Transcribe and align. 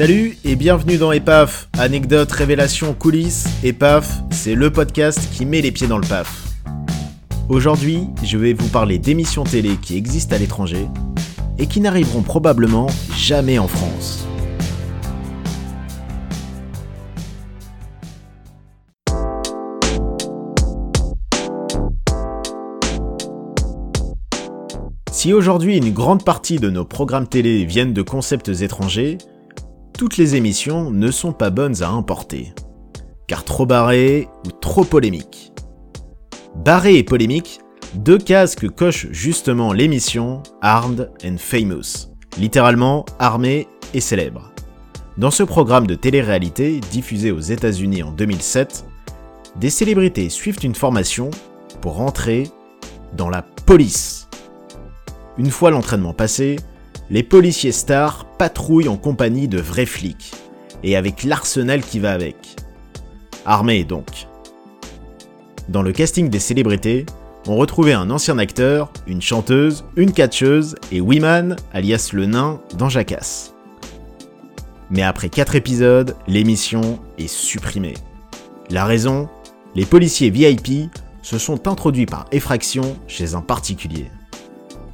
Salut 0.00 0.38
et 0.46 0.56
bienvenue 0.56 0.96
dans 0.96 1.12
EPAF, 1.12 1.68
anecdotes, 1.78 2.32
révélations, 2.32 2.94
coulisses. 2.94 3.46
EPAF, 3.62 4.22
c'est 4.30 4.54
le 4.54 4.72
podcast 4.72 5.28
qui 5.30 5.44
met 5.44 5.60
les 5.60 5.72
pieds 5.72 5.88
dans 5.88 5.98
le 5.98 6.06
PAF. 6.06 6.54
Aujourd'hui, 7.50 8.06
je 8.22 8.38
vais 8.38 8.54
vous 8.54 8.68
parler 8.68 8.98
d'émissions 8.98 9.44
télé 9.44 9.76
qui 9.76 9.98
existent 9.98 10.34
à 10.34 10.38
l'étranger 10.38 10.86
et 11.58 11.66
qui 11.66 11.82
n'arriveront 11.82 12.22
probablement 12.22 12.86
jamais 13.14 13.58
en 13.58 13.68
France. 13.68 14.26
Si 25.12 25.34
aujourd'hui 25.34 25.76
une 25.76 25.92
grande 25.92 26.24
partie 26.24 26.58
de 26.58 26.70
nos 26.70 26.86
programmes 26.86 27.28
télé 27.28 27.66
viennent 27.66 27.92
de 27.92 28.00
concepts 28.00 28.48
étrangers, 28.48 29.18
toutes 30.00 30.16
les 30.16 30.34
émissions 30.34 30.90
ne 30.90 31.10
sont 31.10 31.34
pas 31.34 31.50
bonnes 31.50 31.82
à 31.82 31.90
importer. 31.90 32.54
Car 33.26 33.44
trop 33.44 33.66
barrées 33.66 34.28
ou 34.46 34.50
trop 34.50 34.82
polémiques. 34.82 35.52
Barré 36.56 36.94
et 36.94 37.04
polémique, 37.04 37.60
deux 37.96 38.16
cases 38.16 38.54
que 38.54 38.66
coche 38.66 39.08
justement 39.10 39.74
l'émission 39.74 40.42
Armed 40.62 41.10
and 41.22 41.36
Famous, 41.36 42.08
littéralement 42.38 43.04
armé 43.18 43.68
et 43.92 44.00
célèbre. 44.00 44.54
Dans 45.18 45.30
ce 45.30 45.42
programme 45.42 45.86
de 45.86 45.96
télé-réalité 45.96 46.80
diffusé 46.90 47.30
aux 47.30 47.40
États-Unis 47.40 48.02
en 48.02 48.10
2007, 48.10 48.86
des 49.56 49.68
célébrités 49.68 50.30
suivent 50.30 50.64
une 50.64 50.74
formation 50.74 51.30
pour 51.82 52.00
entrer 52.00 52.48
dans 53.18 53.28
la 53.28 53.42
police. 53.42 54.30
Une 55.36 55.50
fois 55.50 55.70
l'entraînement 55.70 56.14
passé, 56.14 56.56
les 57.10 57.24
policiers 57.24 57.72
stars 57.72 58.24
patrouillent 58.38 58.88
en 58.88 58.96
compagnie 58.96 59.48
de 59.48 59.60
vrais 59.60 59.86
flics, 59.86 60.32
et 60.84 60.96
avec 60.96 61.24
l'arsenal 61.24 61.82
qui 61.82 61.98
va 61.98 62.12
avec. 62.12 62.36
Armés 63.44 63.82
donc. 63.82 64.28
Dans 65.68 65.82
le 65.82 65.92
casting 65.92 66.28
des 66.28 66.38
célébrités, 66.38 67.06
on 67.48 67.56
retrouvait 67.56 67.94
un 67.94 68.10
ancien 68.10 68.38
acteur, 68.38 68.92
une 69.08 69.22
chanteuse, 69.22 69.84
une 69.96 70.12
catcheuse 70.12 70.76
et 70.92 71.00
Wiman, 71.00 71.56
alias 71.72 72.10
le 72.12 72.26
nain, 72.26 72.60
dans 72.78 72.88
Jackass. 72.88 73.54
Mais 74.88 75.02
après 75.02 75.30
4 75.30 75.56
épisodes, 75.56 76.14
l'émission 76.28 77.00
est 77.18 77.28
supprimée. 77.28 77.94
La 78.70 78.84
raison 78.84 79.28
Les 79.74 79.84
policiers 79.84 80.30
VIP 80.30 80.90
se 81.22 81.38
sont 81.38 81.66
introduits 81.66 82.06
par 82.06 82.26
effraction 82.30 82.96
chez 83.08 83.34
un 83.34 83.40
particulier. 83.40 84.10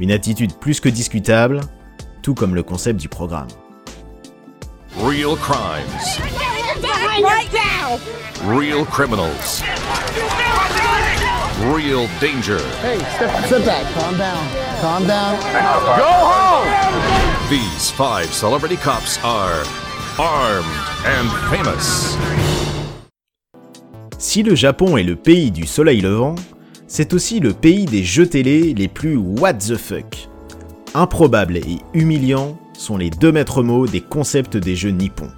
Une 0.00 0.10
attitude 0.10 0.54
plus 0.54 0.80
que 0.80 0.88
discutable, 0.88 1.60
tout 2.24 2.34
comme 2.34 2.54
le 2.54 2.62
concept 2.62 2.98
du 2.98 3.08
programme. 3.10 3.48
Real 4.96 5.36
crimes. 5.36 5.84
Real 8.48 8.86
criminals. 8.86 9.62
Real 11.70 12.08
danger. 12.22 12.60
Hey, 12.82 12.98
step, 13.16 13.30
step 13.44 13.64
back. 13.66 13.84
Calm 13.92 14.16
down. 14.16 14.38
Calm 14.80 15.06
down. 15.06 15.36
These 17.50 17.90
five 17.90 18.32
celebrity 18.32 18.76
cops 18.76 19.18
are 19.22 19.62
armed 20.18 20.64
and 21.04 21.28
famous. 21.50 22.16
Si 24.16 24.42
le 24.42 24.54
Japon 24.54 24.96
est 24.96 25.02
le 25.02 25.16
pays 25.16 25.50
du 25.50 25.66
soleil 25.66 26.00
levant, 26.00 26.36
c'est 26.86 27.12
aussi 27.12 27.38
le 27.40 27.52
pays 27.52 27.84
des 27.84 28.02
jeux 28.02 28.26
télé 28.26 28.72
les 28.72 28.88
plus 28.88 29.18
what 29.18 29.52
the 29.54 29.76
fuck. 29.76 30.30
Improbable 30.96 31.56
et 31.56 31.78
humiliant 31.92 32.56
sont 32.78 32.96
les 32.96 33.10
deux 33.10 33.32
maîtres 33.32 33.64
mots 33.64 33.88
des 33.88 34.00
concepts 34.00 34.56
des 34.56 34.76
jeux 34.76 34.90
nippons. 34.90 35.32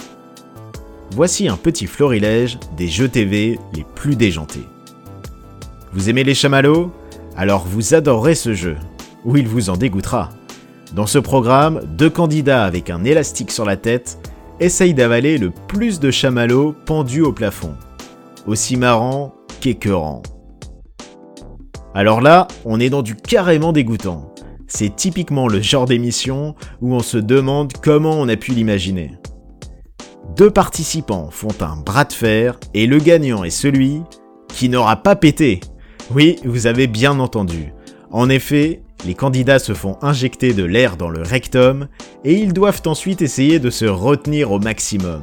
Voici 1.13 1.49
un 1.49 1.57
petit 1.57 1.87
florilège 1.87 2.59
des 2.77 2.89
jeux 2.89 3.09
TV 3.09 3.59
les 3.73 3.87
plus 3.95 4.17
déjantés. 4.17 4.67
Vous 5.95 6.11
aimez 6.11 6.25
les 6.25 6.35
chamallows? 6.35 6.93
Alors 7.39 7.65
vous 7.67 7.95
adorerez 7.95 8.35
ce 8.35 8.53
jeu, 8.53 8.77
ou 9.25 9.39
il 9.39 9.49
vous 9.49 9.71
en 9.71 9.79
dégoûtera. 9.79 10.29
Dans 10.93 11.07
ce 11.07 11.19
programme, 11.19 11.81
deux 11.97 12.11
candidats 12.11 12.67
avec 12.67 12.91
un 12.91 13.03
élastique 13.05 13.51
sur 13.51 13.65
la 13.65 13.79
tête 13.79 14.19
essayent 14.61 14.93
d'avaler 14.93 15.39
le 15.39 15.51
plus 15.69 16.01
de 16.01 16.11
chamallows 16.11 16.75
pendus 16.85 17.23
au 17.23 17.33
plafond. 17.33 17.73
Aussi 18.47 18.77
marrant 18.77 19.35
qu'écœurant. 19.61 20.23
Alors 21.95 22.21
là, 22.21 22.47
on 22.67 22.79
est 22.79 22.91
dans 22.91 23.01
du 23.01 23.17
carrément 23.17 23.73
dégoûtant. 23.73 24.35
C'est 24.69 24.97
typiquement 24.97 25.49
le 25.49 25.61
genre 25.61 25.87
d'émission 25.87 26.55
où 26.81 26.95
on 26.95 27.01
se 27.01 27.19
demande 27.19 27.73
comment 27.83 28.19
on 28.19 28.29
a 28.29 28.37
pu 28.37 28.53
l'imaginer. 28.53 29.13
Deux 30.37 30.51
participants 30.51 31.31
font 31.31 31.55
un 31.61 31.77
bras 31.77 32.05
de 32.05 32.13
fer 32.13 32.59
et 32.75 32.87
le 32.87 32.99
gagnant 32.99 33.45
est 33.45 33.51
celui 33.51 34.03
qui 34.49 34.69
n'aura 34.69 34.97
pas 34.97 35.17
pété. 35.17 35.61
Oui, 36.11 36.37
vous 36.45 36.67
avez 36.67 36.87
bien 36.87 37.19
entendu. 37.21 37.73
En 38.11 38.29
effet, 38.29 38.83
les 39.05 39.15
candidats 39.15 39.59
se 39.59 39.73
font 39.73 39.99
injecter 40.03 40.53
de 40.53 40.65
l'air 40.65 40.97
dans 40.97 41.11
le 41.11 41.23
rectum 41.23 41.89
et 42.25 42.35
ils 42.35 42.53
doivent 42.53 42.83
ensuite 42.87 43.23
essayer 43.23 43.59
de 43.59 43.71
se 43.71 43.85
retenir 43.85 44.51
au 44.51 44.59
maximum, 44.59 45.23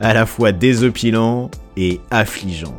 à 0.00 0.14
la 0.14 0.24
fois 0.24 0.52
désopilant 0.52 1.50
et 1.76 2.00
affligeant. 2.10 2.76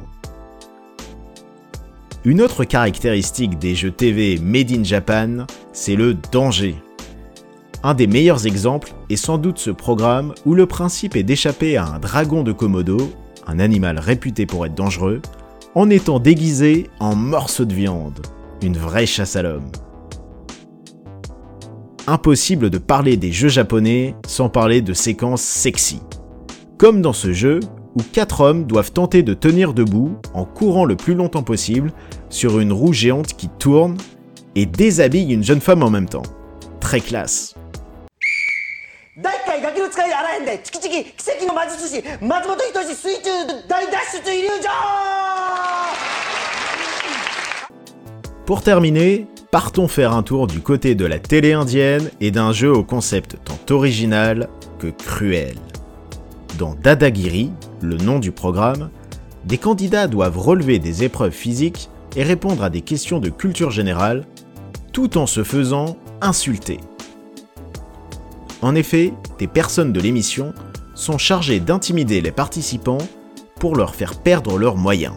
Une 2.24 2.42
autre 2.42 2.64
caractéristique 2.64 3.60
des 3.60 3.76
jeux 3.76 3.92
TV 3.92 4.40
Made 4.42 4.72
in 4.72 4.84
Japan, 4.84 5.46
c'est 5.76 5.98
le 5.98 6.16
danger. 6.32 6.76
Un 7.84 7.94
des 7.94 8.08
meilleurs 8.08 8.48
exemples 8.48 8.94
est 9.10 9.18
sans 9.18 9.38
doute 9.38 9.60
ce 9.60 9.70
programme 9.70 10.34
où 10.46 10.56
le 10.56 10.66
principe 10.66 11.18
est 11.18 11.24
d'échapper 11.24 11.76
à 11.76 11.86
un 11.86 12.00
dragon 12.00 12.44
de 12.44 12.54
Komodo, 12.54 13.12
un 13.46 13.60
animal 13.60 14.00
réputé 14.00 14.46
pour 14.46 14.66
être 14.66 14.74
dangereux, 14.74 15.22
en 15.76 15.90
étant 15.90 16.20
déguisé 16.20 16.90
en 17.02 17.14
morceau 17.14 17.66
de 17.66 17.74
viande, 17.74 18.26
une 18.64 18.78
vraie 18.78 19.06
chasse 19.06 19.36
à 19.36 19.44
l'homme. 19.44 19.70
Impossible 22.08 22.70
de 22.70 22.78
parler 22.78 23.18
des 23.18 23.34
jeux 23.34 23.50
japonais 23.50 24.16
sans 24.26 24.48
parler 24.48 24.82
de 24.82 24.94
séquences 24.94 25.42
sexy. 25.42 26.00
Comme 26.78 27.02
dans 27.02 27.14
ce 27.14 27.34
jeu, 27.34 27.60
où 27.96 28.02
quatre 28.14 28.42
hommes 28.42 28.64
doivent 28.64 28.94
tenter 28.94 29.24
de 29.24 29.34
tenir 29.34 29.74
debout 29.74 30.16
en 30.34 30.46
courant 30.46 30.86
le 30.86 30.96
plus 30.96 31.16
longtemps 31.16 31.44
possible 31.44 31.92
sur 32.30 32.60
une 32.60 32.72
roue 32.72 32.94
géante 32.94 33.34
qui 33.34 33.50
tourne 33.60 33.98
et 34.56 34.66
déshabille 34.66 35.34
une 35.34 35.44
jeune 35.44 35.62
femme 35.62 35.84
en 35.84 35.90
même 35.90 36.10
temps. 36.10 36.24
Très 36.80 37.02
classe. 37.02 37.56
Pour 48.46 48.62
terminer, 48.62 49.26
partons 49.52 49.88
faire 49.88 50.14
un 50.14 50.22
tour 50.22 50.48
du 50.48 50.60
côté 50.60 50.96
de 50.96 51.06
la 51.06 51.18
télé 51.18 51.54
indienne 51.54 52.10
et 52.22 52.32
d'un 52.32 52.52
jeu 52.52 52.72
au 52.72 52.84
concept 52.84 53.38
tant 53.44 53.74
original 53.74 54.50
que 54.80 54.88
cruel. 54.88 55.56
Dans 56.60 56.76
Dadagiri, 56.76 57.52
le 57.82 57.98
nom 57.98 58.20
du 58.20 58.32
programme, 58.32 58.90
des 59.46 59.58
candidats 59.58 60.08
doivent 60.08 60.38
relever 60.38 60.80
des 60.80 61.04
épreuves 61.04 61.32
physiques 61.32 61.90
et 62.16 62.24
répondre 62.24 62.64
à 62.64 62.70
des 62.70 62.82
questions 62.82 63.20
de 63.20 63.30
culture 63.30 63.72
générale, 63.72 64.26
tout 64.96 65.18
en 65.18 65.28
se 65.28 65.44
faisant 65.44 65.98
insulter. 66.22 66.80
En 68.62 68.76
effet, 68.76 69.12
des 69.38 69.48
personnes 69.48 69.92
de 69.92 70.00
l'émission 70.00 70.54
sont 70.94 71.18
chargées 71.18 71.60
d'intimider 71.60 72.22
les 72.22 72.32
participants 72.32 73.06
pour 73.60 73.76
leur 73.76 73.94
faire 73.94 74.16
perdre 74.16 74.58
leurs 74.58 74.78
moyens. 74.78 75.16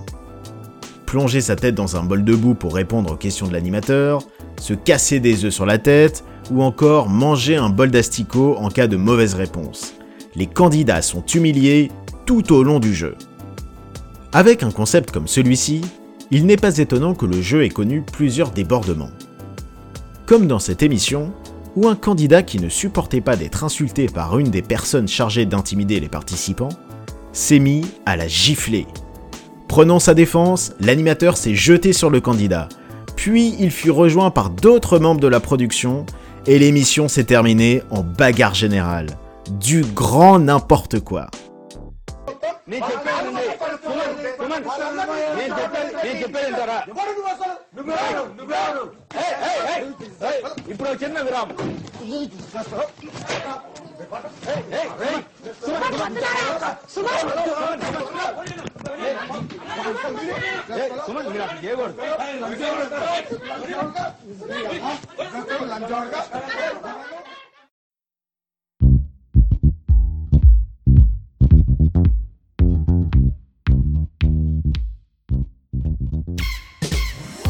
Plonger 1.06 1.40
sa 1.40 1.54
tête 1.54 1.76
dans 1.76 1.96
un 1.96 2.02
bol 2.02 2.24
de 2.24 2.34
boue 2.34 2.54
pour 2.54 2.74
répondre 2.74 3.12
aux 3.12 3.16
questions 3.16 3.46
de 3.46 3.52
l'animateur, 3.52 4.22
se 4.60 4.74
casser 4.74 5.20
des 5.20 5.44
œufs 5.44 5.54
sur 5.54 5.64
la 5.64 5.78
tête, 5.78 6.24
ou 6.50 6.64
encore 6.64 7.08
manger 7.08 7.54
un 7.54 7.70
bol 7.70 7.92
d'asticots 7.92 8.56
en 8.58 8.70
cas 8.70 8.88
de 8.88 8.96
mauvaise 8.96 9.34
réponse. 9.34 9.94
Les 10.34 10.48
candidats 10.48 11.02
sont 11.02 11.24
humiliés 11.24 11.92
tout 12.26 12.52
au 12.52 12.64
long 12.64 12.80
du 12.80 12.96
jeu. 12.96 13.14
Avec 14.32 14.64
un 14.64 14.72
concept 14.72 15.12
comme 15.12 15.28
celui-ci, 15.28 15.82
il 16.32 16.46
n'est 16.46 16.56
pas 16.56 16.78
étonnant 16.78 17.14
que 17.14 17.26
le 17.26 17.40
jeu 17.40 17.62
ait 17.62 17.68
connu 17.68 18.02
plusieurs 18.02 18.50
débordements. 18.50 19.12
Comme 20.28 20.46
dans 20.46 20.58
cette 20.58 20.82
émission, 20.82 21.32
où 21.74 21.88
un 21.88 21.96
candidat 21.96 22.42
qui 22.42 22.60
ne 22.60 22.68
supportait 22.68 23.22
pas 23.22 23.34
d'être 23.34 23.64
insulté 23.64 24.08
par 24.08 24.38
une 24.38 24.50
des 24.50 24.60
personnes 24.60 25.08
chargées 25.08 25.46
d'intimider 25.46 26.00
les 26.00 26.10
participants 26.10 26.68
s'est 27.32 27.58
mis 27.58 27.86
à 28.04 28.14
la 28.14 28.28
gifler. 28.28 28.86
Prenant 29.68 29.98
sa 29.98 30.12
défense, 30.12 30.74
l'animateur 30.80 31.38
s'est 31.38 31.54
jeté 31.54 31.94
sur 31.94 32.10
le 32.10 32.20
candidat, 32.20 32.68
puis 33.16 33.54
il 33.58 33.70
fut 33.70 33.90
rejoint 33.90 34.30
par 34.30 34.50
d'autres 34.50 34.98
membres 34.98 35.22
de 35.22 35.28
la 35.28 35.40
production 35.40 36.04
et 36.46 36.58
l'émission 36.58 37.08
s'est 37.08 37.24
terminée 37.24 37.82
en 37.88 38.02
bagarre 38.02 38.54
générale. 38.54 39.06
Du 39.48 39.80
grand 39.80 40.38
n'importe 40.38 41.00
quoi. 41.00 41.30
ఇప్పుడు 50.68 50.90
చిన్న 51.02 51.20
విరామం 51.20 51.56
సుమన్ 61.06 61.28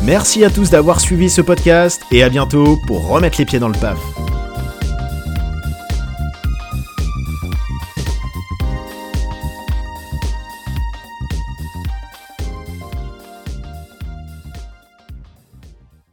Merci 0.08 0.42
à 0.42 0.48
tous 0.48 0.70
d'avoir 0.70 1.00
suivi 1.00 1.28
ce 1.28 1.42
podcast 1.42 2.02
et 2.10 2.22
à 2.22 2.30
bientôt 2.30 2.78
pour 2.78 3.08
remettre 3.08 3.36
les 3.38 3.44
pieds 3.44 3.58
dans 3.58 3.68
le 3.68 3.78
paf. 3.78 3.98